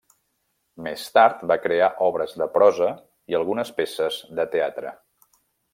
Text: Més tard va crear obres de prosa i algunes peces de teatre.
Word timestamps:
Més 0.85 1.03
tard 1.17 1.43
va 1.51 1.57
crear 1.65 1.89
obres 2.07 2.33
de 2.43 2.49
prosa 2.57 2.89
i 3.35 3.41
algunes 3.41 3.73
peces 3.83 4.19
de 4.41 4.51
teatre. 4.57 4.99